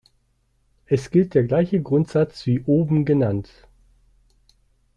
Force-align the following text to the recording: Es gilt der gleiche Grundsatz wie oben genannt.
Es 0.87 1.11
gilt 1.11 1.35
der 1.35 1.43
gleiche 1.43 1.79
Grundsatz 1.79 2.47
wie 2.47 2.61
oben 2.61 3.05
genannt. 3.05 3.67